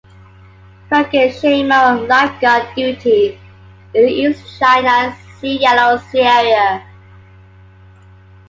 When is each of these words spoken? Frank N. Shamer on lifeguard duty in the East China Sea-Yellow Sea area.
Frank 0.89 1.13
N. 1.13 1.29
Shamer 1.29 1.75
on 1.91 2.07
lifeguard 2.07 2.73
duty 2.75 3.39
in 3.93 4.03
the 4.07 4.11
East 4.11 4.59
China 4.59 5.15
Sea-Yellow 5.37 5.97
Sea 6.09 6.21
area. 6.21 6.83